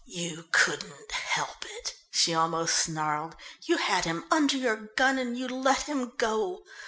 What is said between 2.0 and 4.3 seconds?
she almost snarled. "You had him